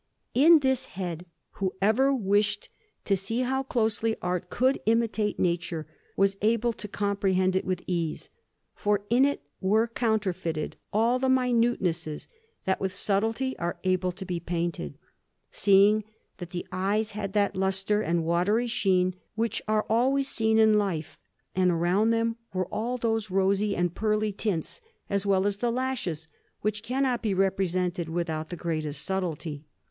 [0.33, 1.27] In this head,
[1.59, 2.69] whoever wished
[3.05, 5.85] to see how closely art could imitate nature,
[6.17, 8.31] was able to comprehend it with ease;
[8.73, 12.27] for in it were counterfeited all the minutenesses
[12.65, 14.97] that with subtlety are able to be painted,
[15.51, 16.03] seeing
[16.39, 21.19] that the eyes had that lustre and watery sheen which are always seen in life,
[21.53, 24.81] and around them were all those rosy and pearly tints,
[25.11, 26.27] as well as the lashes,
[26.61, 29.63] which cannot be represented without the greatest subtlety.